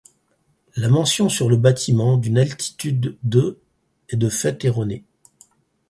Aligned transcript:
La 0.77 0.89
mention 0.89 1.29
sur 1.29 1.47
le 1.47 1.57
bâtiment 1.57 2.17
d'une 2.17 2.39
altitude 2.39 3.19
de 3.21 3.59
est 4.09 4.15
de 4.17 4.29
fait 4.29 4.65
erronée. 4.65 5.05